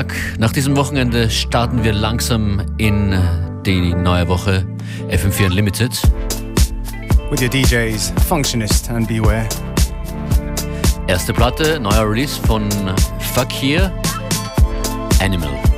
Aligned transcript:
Schönen 0.00 0.08
guten 0.08 0.08
Tag. 0.08 0.38
Nach 0.38 0.52
diesem 0.52 0.76
Wochenende 0.76 1.28
starten 1.30 1.84
wir 1.84 1.92
langsam 1.92 2.62
in 2.78 3.18
die 3.66 3.92
neue 3.94 4.28
Woche 4.28 4.64
FM4 5.10 5.46
Unlimited. 5.46 5.90
With 7.30 7.42
your 7.42 7.48
DJs, 7.48 8.12
Functionist 8.26 8.90
and 8.90 9.06
Beware. 9.06 9.46
Erste 11.06 11.32
Platte, 11.32 11.78
neuer 11.80 12.08
Release 12.08 12.40
von 12.46 12.68
Fakir, 13.34 13.92
Animal. 15.20 15.69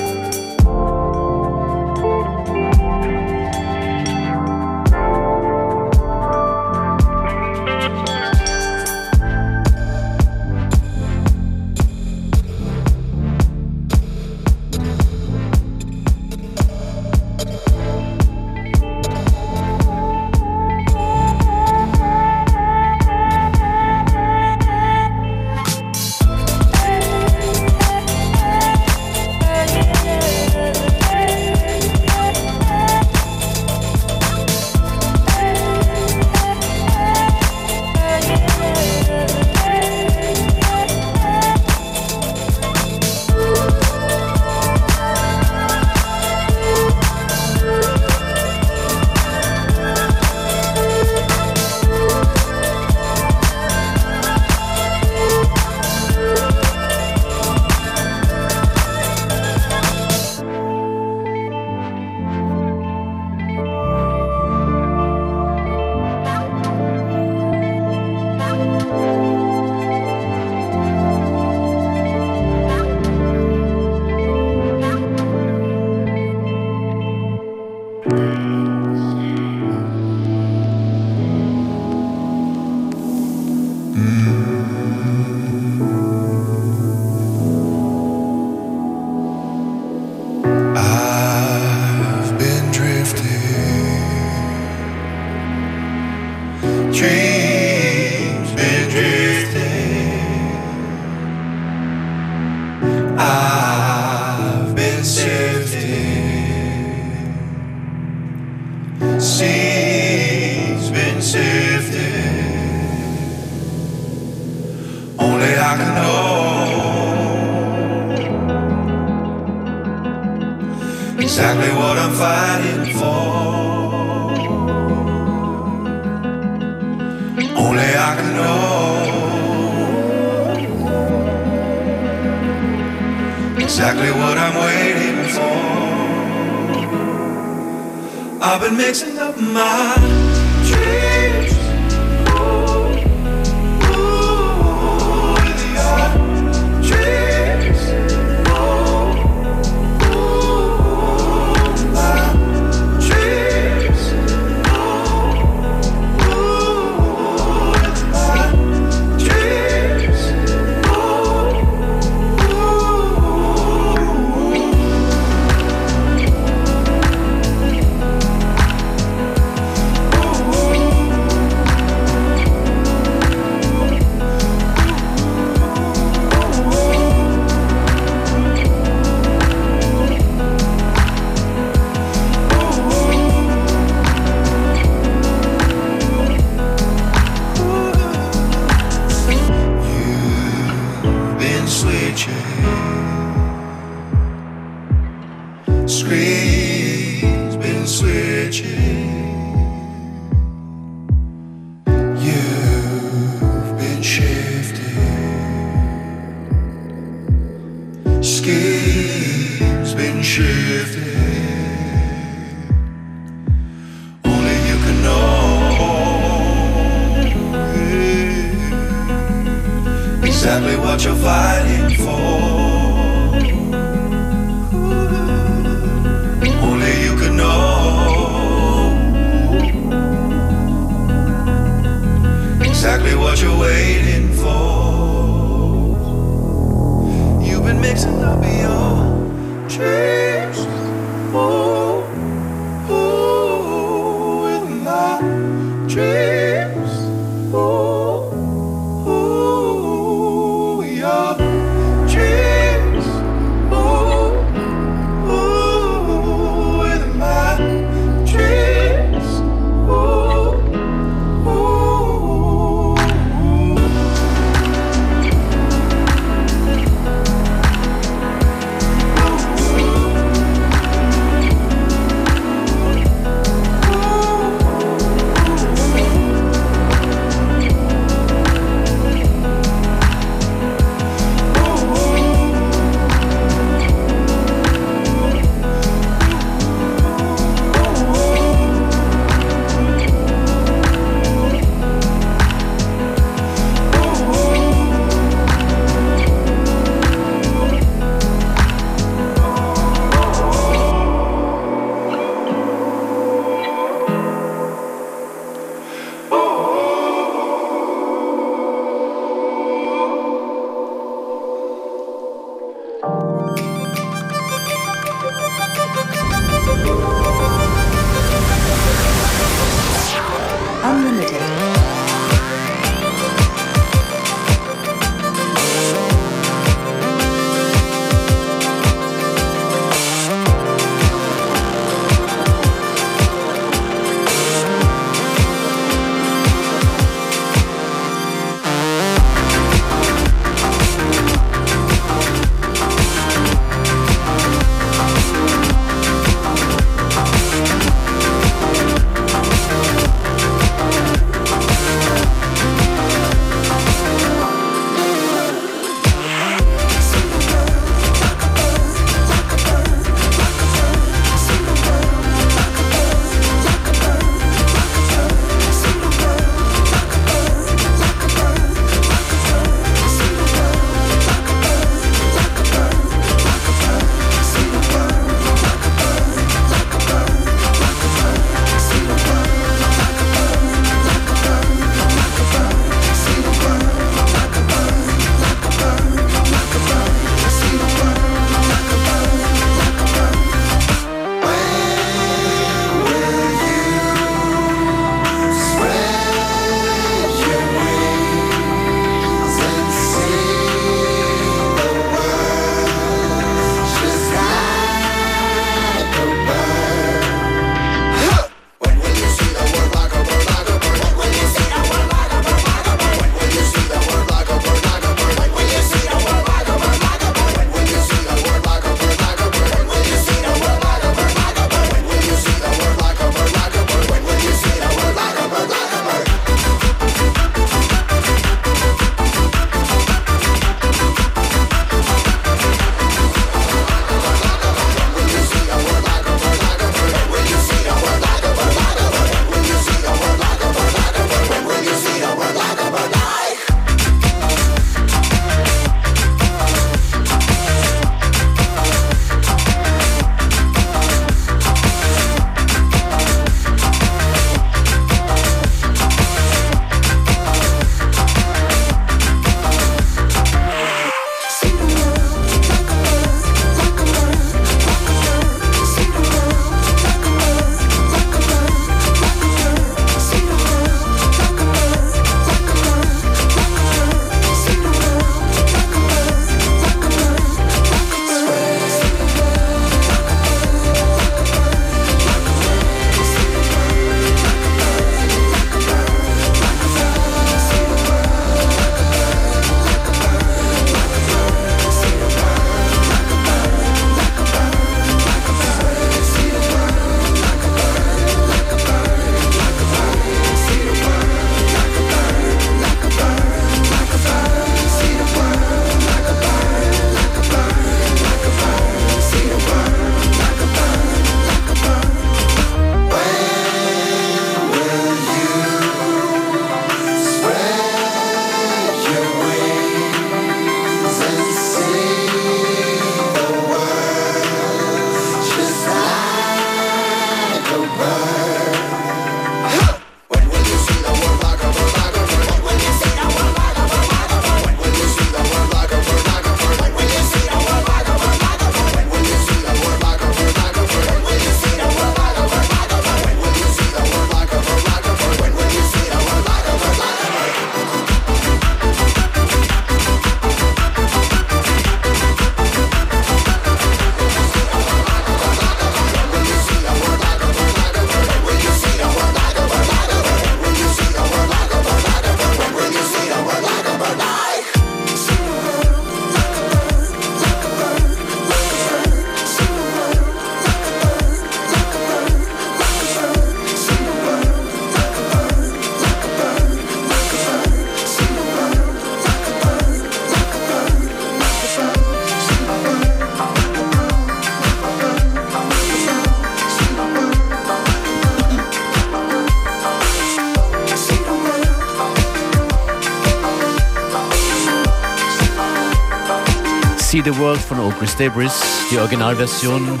See 597.04 597.20
the 597.20 597.38
World 597.38 597.60
von 597.60 597.92
Chris 597.98 598.16
Debris, 598.16 598.50
die 598.90 598.98
Originalversion. 598.98 600.00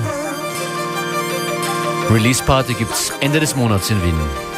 Release 2.10 2.42
Party 2.42 2.74
gibt's 2.74 3.12
Ende 3.20 3.38
des 3.38 3.54
Monats 3.54 3.90
in 3.90 4.02
Wien. 4.02 4.53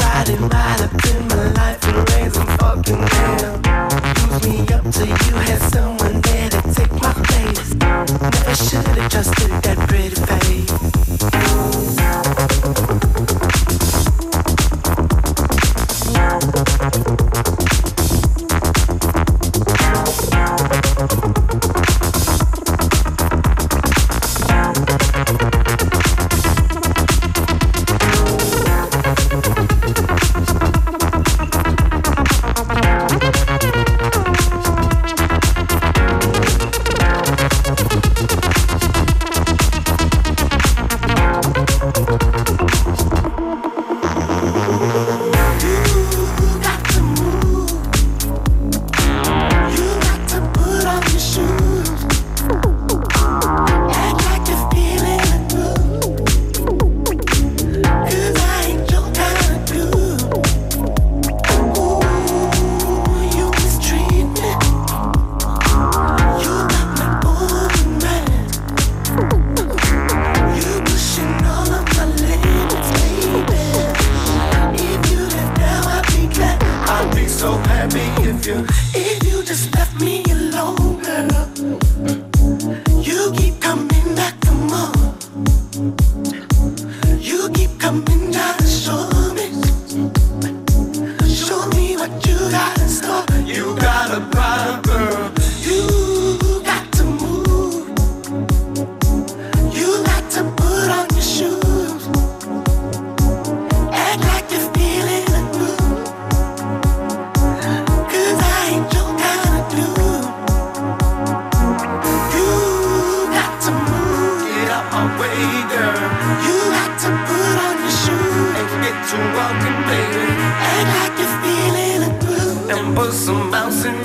Riding 0.00 0.48
right 0.48 0.80
up 0.80 1.06
in 1.06 1.28
my 1.28 1.52
life 1.52 1.84
and 1.88 2.10
raising 2.10 2.46
fucking 2.58 3.02
hell. 3.02 3.60
Use 4.30 4.48
me 4.48 4.66
up 4.74 4.84
you 5.26 5.34
had 5.36 5.60
someone 5.72 6.20
there 6.20 6.50
to 6.50 6.62
take 6.74 6.92
my 7.00 7.12
place. 7.12 7.74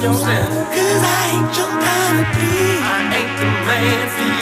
your 0.02 0.14
sin. 0.14 0.46
Cause 0.76 1.04
I 1.04 1.32
ain't 1.34 1.58
your 1.58 1.68
kind 1.68 2.20
of 2.20 2.28
I 2.84 3.00
ain't 3.20 3.34
the 3.40 3.48
man 3.68 4.10
for 4.16 4.24
you. 4.34 4.39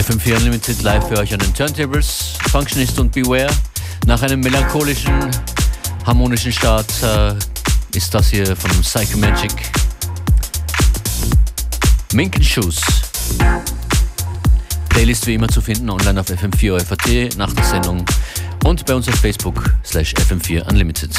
FM4 0.00 0.36
Unlimited 0.36 0.80
live 0.82 1.08
für 1.08 1.18
euch 1.18 1.30
an 1.34 1.40
den 1.40 1.52
Turntables. 1.52 2.32
Functionist 2.50 2.98
und 2.98 3.12
Beware. 3.12 3.50
Nach 4.06 4.22
einem 4.22 4.40
melancholischen, 4.40 5.30
harmonischen 6.06 6.52
Start 6.52 6.90
äh, 7.02 7.34
ist 7.94 8.14
das 8.14 8.30
hier 8.30 8.56
von 8.56 8.70
Psycho 8.80 9.18
Magic. 9.18 9.52
Minken 12.14 12.42
Shoes. 12.42 12.80
Playlist 14.88 15.26
wie 15.26 15.34
immer 15.34 15.48
zu 15.48 15.60
finden 15.60 15.90
online 15.90 16.18
auf 16.18 16.28
FM4 16.28 16.80
FAT 16.80 17.36
nach 17.36 17.52
der 17.52 17.64
Sendung 17.64 18.02
und 18.64 18.86
bei 18.86 18.94
uns 18.94 19.06
auf 19.06 19.16
Facebook 19.16 19.74
slash 19.84 20.14
FM4 20.14 20.66
Unlimited. 20.66 21.10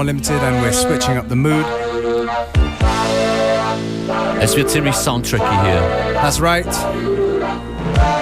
On 0.00 0.06
FM4 0.06 0.08
Unlimited 0.08 0.42
and 0.42 0.62
we're 0.62 0.72
switching 0.72 1.18
up 1.18 1.28
the 1.28 1.36
mood. 1.36 1.66
Es 4.40 4.56
wird 4.56 4.70
ziemlich 4.70 4.94
soundtracky 4.94 5.62
hier. 5.62 5.80
That's 6.14 6.40
right. 6.40 6.64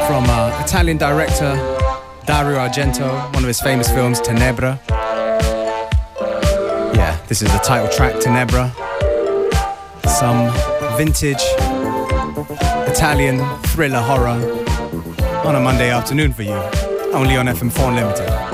From 0.09 0.25
uh, 0.29 0.61
Italian 0.64 0.99
director 0.99 1.55
Dario 2.27 2.59
Argento, 2.59 3.09
one 3.33 3.45
of 3.45 3.47
his 3.47 3.61
famous 3.61 3.88
films, 3.88 4.21
Tenebre. 4.21 4.81
Yeah, 6.97 7.17
this 7.29 7.43
is 7.43 7.53
the 7.53 7.61
title 7.61 7.88
track, 7.88 8.14
Tenebre. 8.14 8.73
Some 10.09 10.51
vintage 10.97 11.45
Italian 12.88 13.38
thriller 13.69 14.01
horror 14.01 14.41
on 15.47 15.55
a 15.55 15.61
Monday 15.61 15.91
afternoon 15.91 16.33
for 16.33 16.43
you, 16.43 16.61
only 17.12 17.37
on 17.37 17.47
FM4 17.47 17.88
Unlimited. 17.88 18.47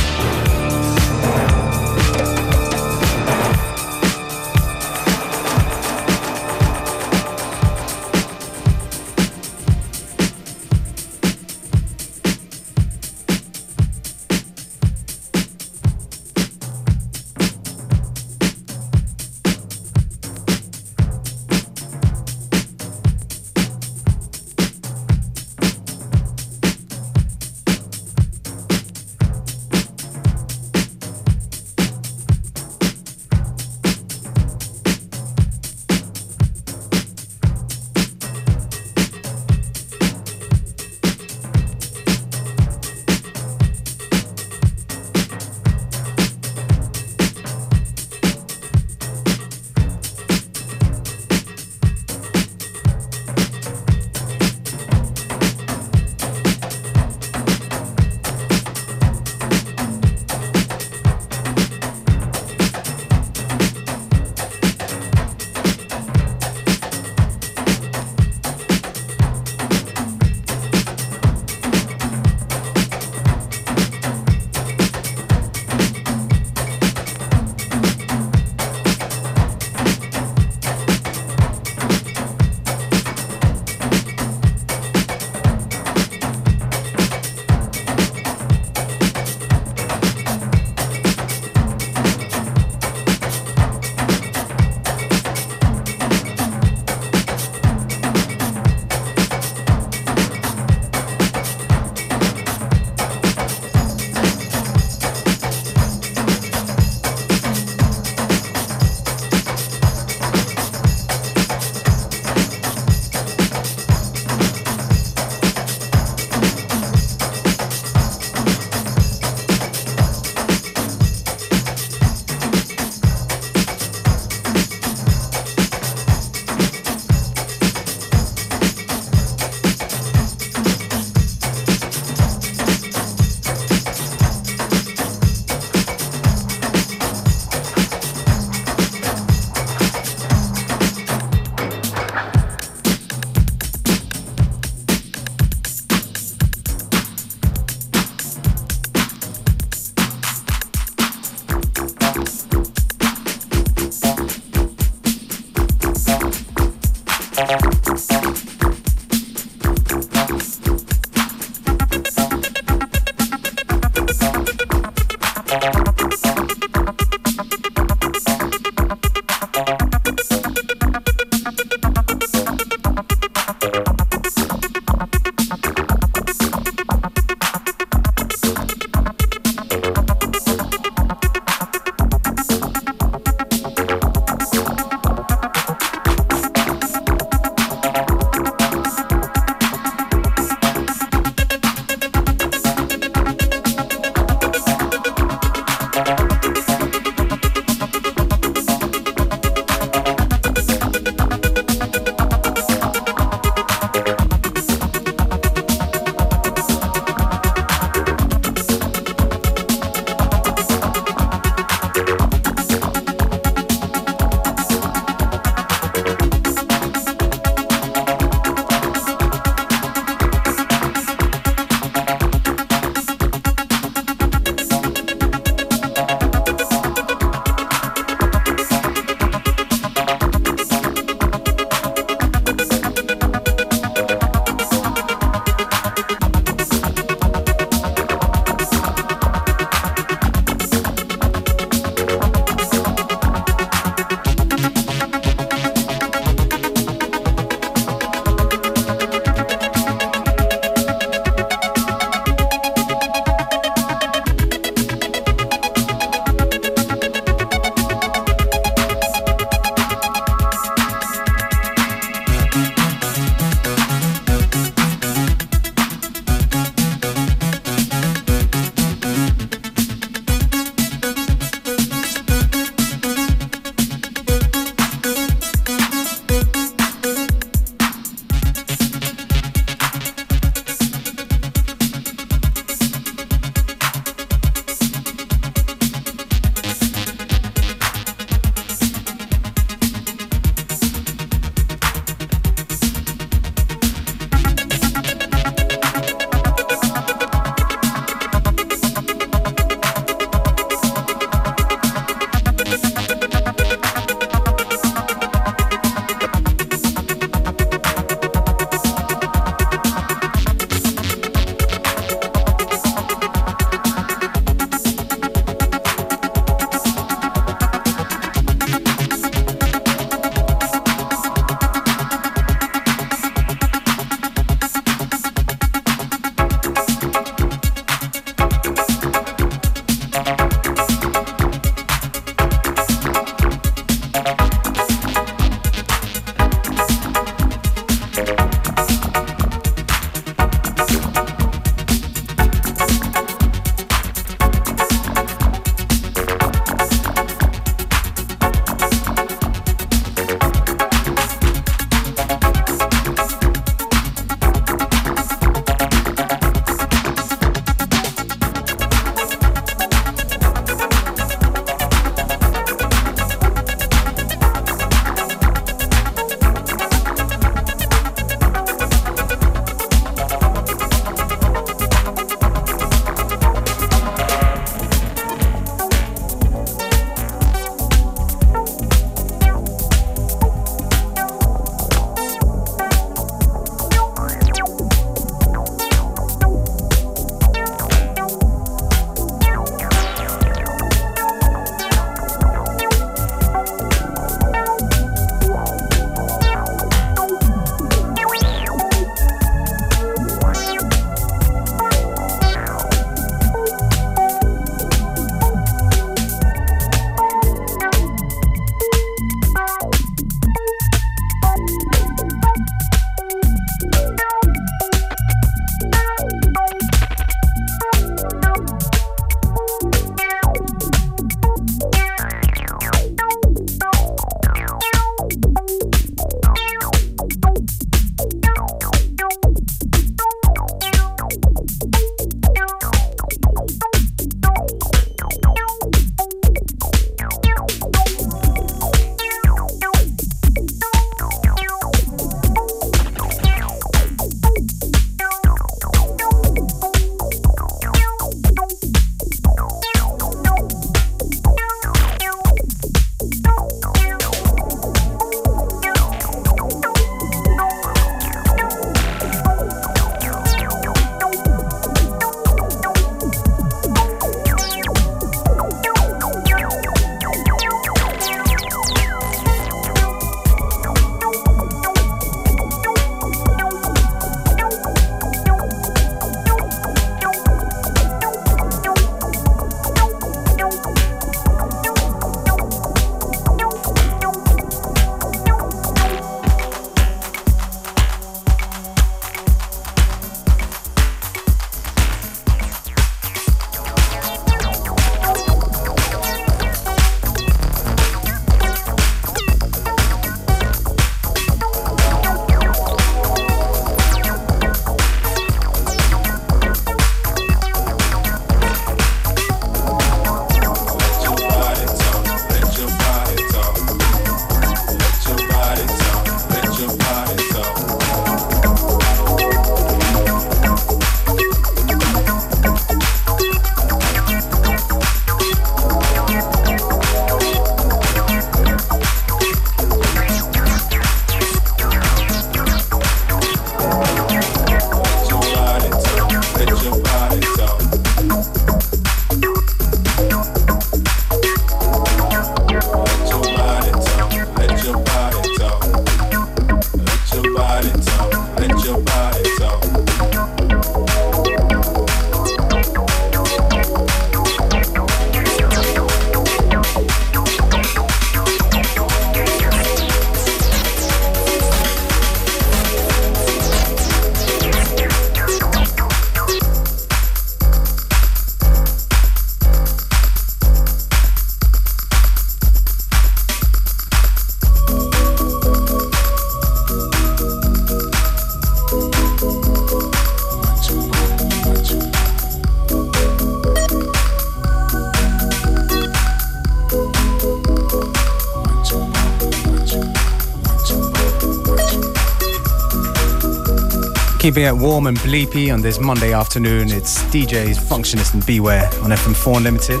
Keeping 594.56 594.74
it 594.74 594.80
warm 594.80 595.06
and 595.06 595.18
bleepy 595.18 595.70
on 595.70 595.82
this 595.82 596.00
Monday 596.00 596.32
afternoon, 596.32 596.90
it's 596.90 597.22
DJ's 597.24 597.78
Functionist 597.78 598.32
and 598.32 598.46
Beware 598.46 598.86
on 599.02 599.10
FM4 599.10 599.58
Unlimited. 599.58 600.00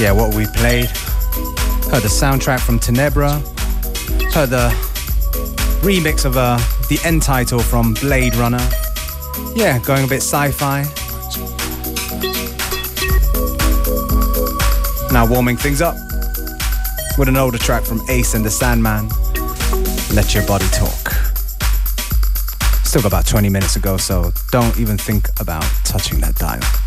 Yeah, 0.00 0.12
what 0.12 0.34
we 0.34 0.46
played. 0.46 0.86
Heard 1.92 2.00
the 2.00 2.08
soundtrack 2.08 2.60
from 2.60 2.78
Tenebre. 2.78 3.32
Heard 4.32 4.48
the 4.48 4.70
remix 5.82 6.24
of 6.24 6.38
uh, 6.38 6.56
the 6.88 6.98
end 7.04 7.20
title 7.20 7.58
from 7.58 7.92
Blade 8.00 8.34
Runner. 8.34 8.66
Yeah, 9.54 9.78
going 9.80 10.02
a 10.02 10.08
bit 10.08 10.22
sci 10.22 10.50
fi. 10.52 10.84
Now 15.12 15.26
warming 15.26 15.58
things 15.58 15.82
up 15.82 15.96
with 17.18 17.28
an 17.28 17.36
older 17.36 17.58
track 17.58 17.84
from 17.84 18.00
Ace 18.08 18.32
and 18.32 18.42
the 18.42 18.50
Sandman. 18.50 19.10
Let 20.14 20.34
your 20.34 20.46
body 20.46 20.66
talk. 20.68 21.25
About 23.04 23.26
20 23.26 23.50
minutes 23.50 23.76
ago, 23.76 23.98
so 23.98 24.32
don't 24.50 24.76
even 24.80 24.96
think 24.96 25.28
about 25.38 25.62
touching 25.84 26.18
that 26.20 26.34
dial. 26.36 26.85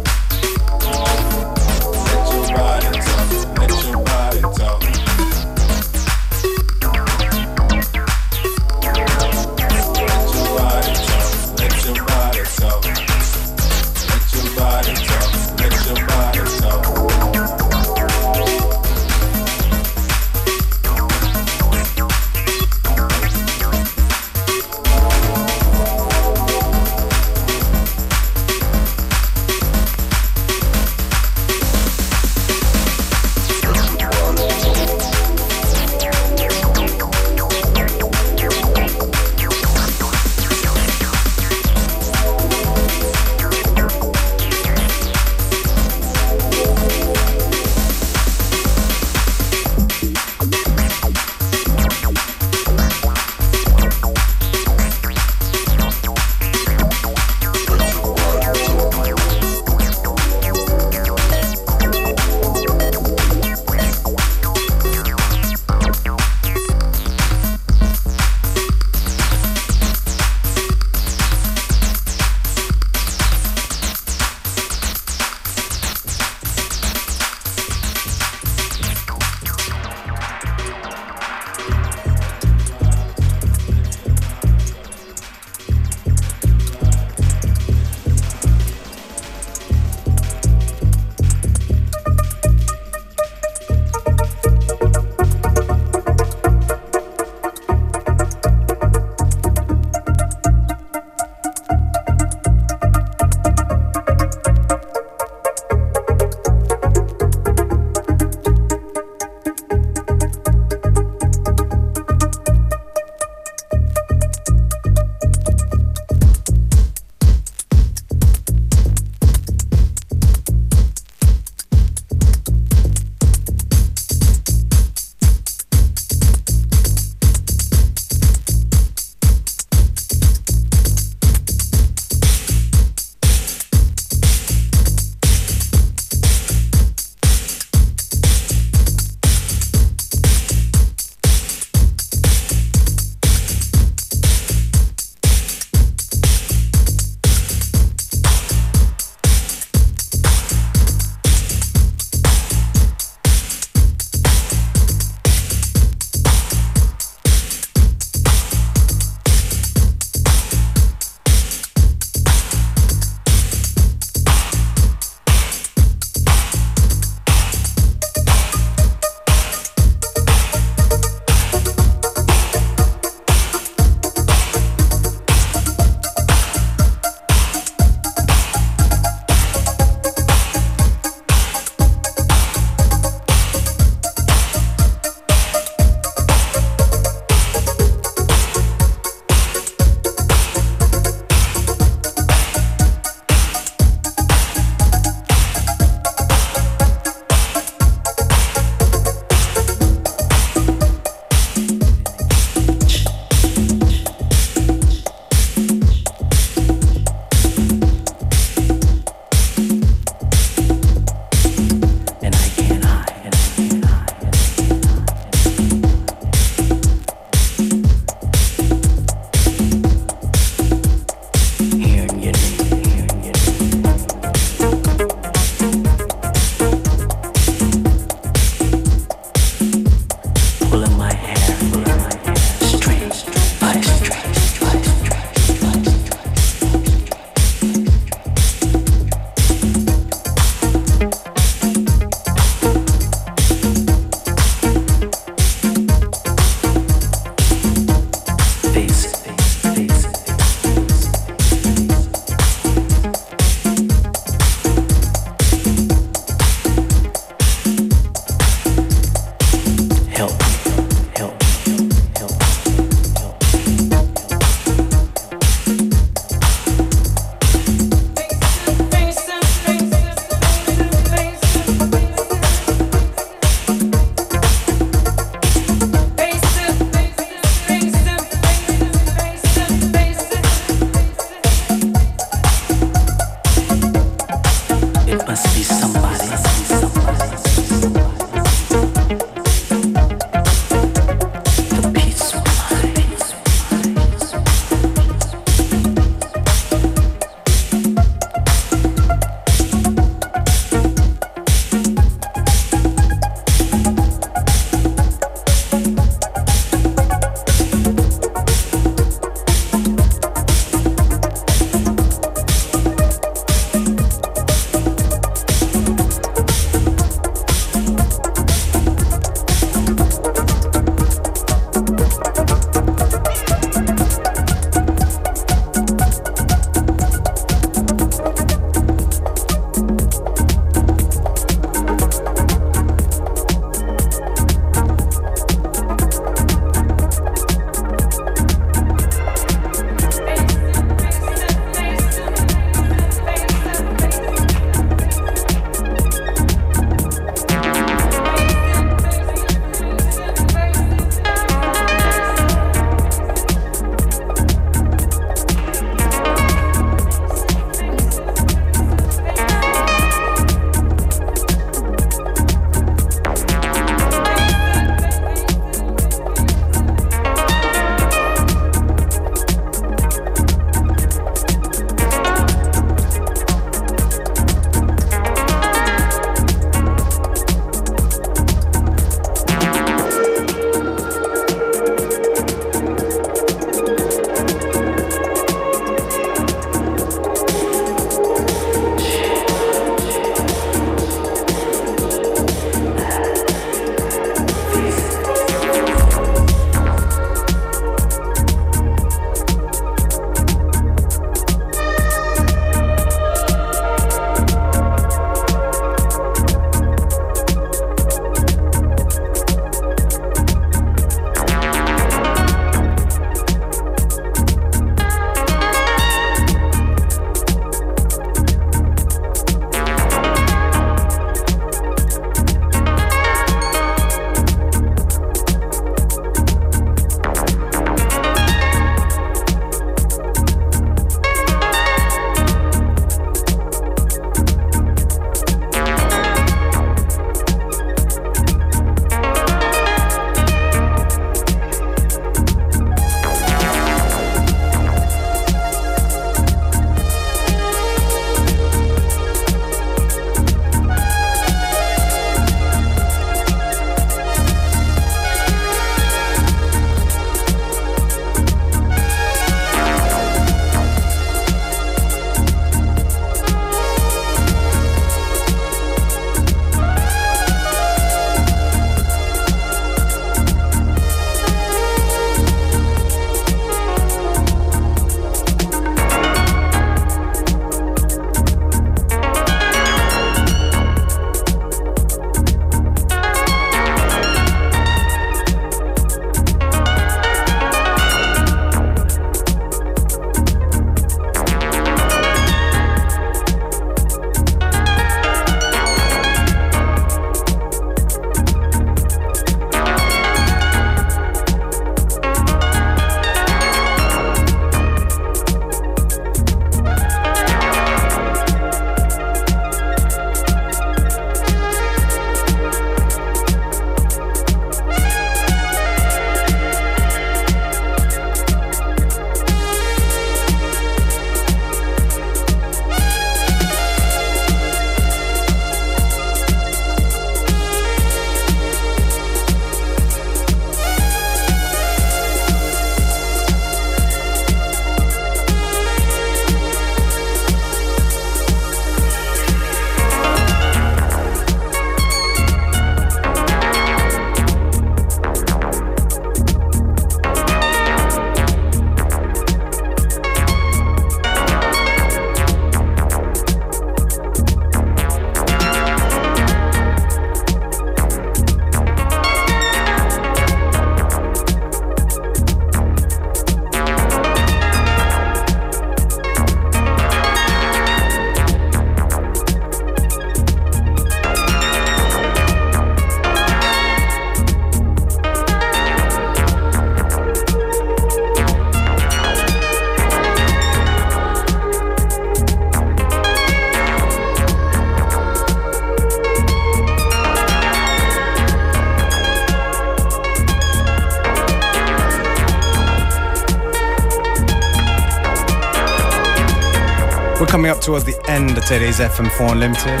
Coming 597.58 597.72
up 597.72 597.80
towards 597.80 598.04
the 598.04 598.30
end 598.30 598.56
of 598.56 598.64
today's 598.66 599.00
FM4 599.00 599.50
Unlimited. 599.50 600.00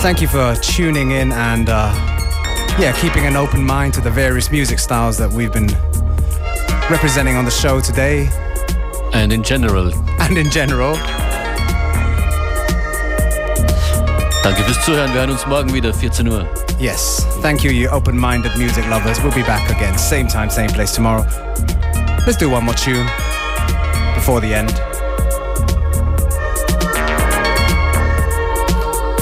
Thank 0.00 0.20
you 0.20 0.28
for 0.28 0.54
tuning 0.62 1.10
in 1.10 1.32
and, 1.32 1.68
uh, 1.68 1.90
yeah, 2.78 2.96
keeping 3.00 3.26
an 3.26 3.34
open 3.34 3.64
mind 3.64 3.94
to 3.94 4.00
the 4.00 4.12
various 4.12 4.52
music 4.52 4.78
styles 4.78 5.18
that 5.18 5.28
we've 5.28 5.52
been 5.52 5.66
representing 6.88 7.34
on 7.34 7.44
the 7.44 7.50
show 7.50 7.80
today. 7.80 8.28
And 9.12 9.32
in 9.32 9.42
general. 9.42 9.92
And 10.20 10.38
in 10.38 10.50
general. 10.50 10.94
Danke 14.44 14.62
fürs 14.62 14.80
Zuhören. 14.84 15.12
Wir 15.12 15.22
hören 15.22 15.30
uns 15.30 15.44
morgen 15.48 15.74
wieder, 15.74 15.92
14 15.92 16.28
Uhr. 16.28 16.46
Yes. 16.78 17.26
Thank 17.42 17.64
you, 17.64 17.72
you 17.72 17.88
open 17.88 18.16
minded 18.16 18.56
music 18.56 18.86
lovers. 18.86 19.20
We'll 19.20 19.34
be 19.34 19.42
back 19.42 19.68
again, 19.68 19.98
same 19.98 20.28
time, 20.28 20.48
same 20.48 20.70
place 20.70 20.92
tomorrow. 20.92 21.26
Let's 22.24 22.38
do 22.38 22.48
one 22.48 22.62
more 22.64 22.76
tune 22.76 23.08
before 24.14 24.40
the 24.40 24.54
end. 24.54 24.87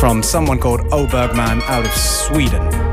From 0.07 0.23
someone 0.23 0.61
called 0.61 0.83
Obergman 0.93 1.61
out 1.63 1.85
of 1.85 1.91
Sweden. 1.91 2.86